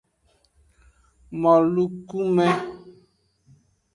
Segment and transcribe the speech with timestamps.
[1.41, 2.47] Molukume.